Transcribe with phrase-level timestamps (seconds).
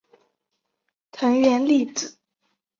[1.15, 2.17] 藤原丽子